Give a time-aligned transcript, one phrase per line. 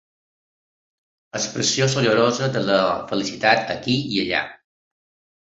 [1.39, 2.79] Expressió sorollosa de la
[3.13, 4.43] felicitat, aquí i allà.